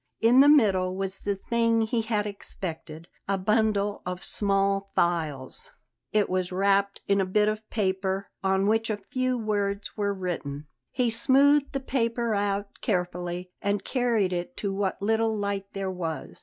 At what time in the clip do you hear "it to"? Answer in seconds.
14.33-14.73